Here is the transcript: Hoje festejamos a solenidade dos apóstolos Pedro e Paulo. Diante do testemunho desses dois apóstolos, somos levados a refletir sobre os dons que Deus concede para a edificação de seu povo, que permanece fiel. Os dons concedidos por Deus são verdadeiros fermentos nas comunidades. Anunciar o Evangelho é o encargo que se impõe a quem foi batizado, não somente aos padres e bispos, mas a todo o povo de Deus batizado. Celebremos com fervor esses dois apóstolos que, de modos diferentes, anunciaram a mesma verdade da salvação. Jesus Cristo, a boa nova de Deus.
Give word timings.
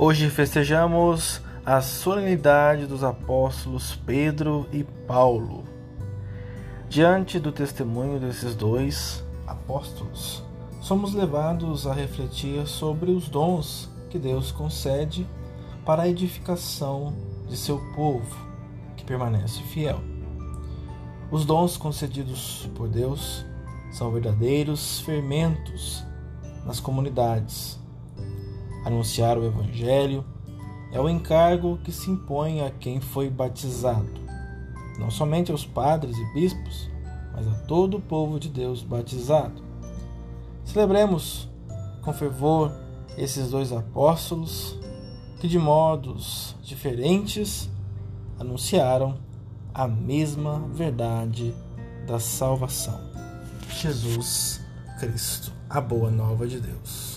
Hoje 0.00 0.30
festejamos 0.30 1.42
a 1.66 1.80
solenidade 1.80 2.86
dos 2.86 3.02
apóstolos 3.02 3.96
Pedro 4.06 4.64
e 4.72 4.84
Paulo. 4.84 5.64
Diante 6.88 7.40
do 7.40 7.50
testemunho 7.50 8.20
desses 8.20 8.54
dois 8.54 9.24
apóstolos, 9.44 10.44
somos 10.80 11.14
levados 11.14 11.84
a 11.84 11.92
refletir 11.92 12.64
sobre 12.68 13.10
os 13.10 13.28
dons 13.28 13.90
que 14.08 14.20
Deus 14.20 14.52
concede 14.52 15.26
para 15.84 16.04
a 16.04 16.08
edificação 16.08 17.12
de 17.48 17.56
seu 17.56 17.80
povo, 17.96 18.36
que 18.96 19.04
permanece 19.04 19.60
fiel. 19.64 19.98
Os 21.28 21.44
dons 21.44 21.76
concedidos 21.76 22.70
por 22.76 22.88
Deus 22.88 23.44
são 23.90 24.12
verdadeiros 24.12 25.00
fermentos 25.00 26.04
nas 26.64 26.78
comunidades. 26.78 27.80
Anunciar 28.88 29.36
o 29.36 29.44
Evangelho 29.44 30.24
é 30.90 30.98
o 30.98 31.10
encargo 31.10 31.76
que 31.84 31.92
se 31.92 32.10
impõe 32.10 32.62
a 32.62 32.70
quem 32.70 33.02
foi 33.02 33.28
batizado, 33.28 34.08
não 34.98 35.10
somente 35.10 35.52
aos 35.52 35.66
padres 35.66 36.16
e 36.16 36.32
bispos, 36.32 36.88
mas 37.34 37.46
a 37.46 37.54
todo 37.66 37.98
o 37.98 38.00
povo 38.00 38.40
de 38.40 38.48
Deus 38.48 38.82
batizado. 38.82 39.62
Celebremos 40.64 41.50
com 42.00 42.14
fervor 42.14 42.72
esses 43.18 43.50
dois 43.50 43.74
apóstolos 43.74 44.80
que, 45.38 45.48
de 45.48 45.58
modos 45.58 46.56
diferentes, 46.62 47.68
anunciaram 48.40 49.18
a 49.74 49.86
mesma 49.86 50.60
verdade 50.72 51.54
da 52.06 52.18
salvação. 52.18 52.98
Jesus 53.68 54.62
Cristo, 54.98 55.52
a 55.68 55.78
boa 55.78 56.10
nova 56.10 56.46
de 56.46 56.58
Deus. 56.58 57.07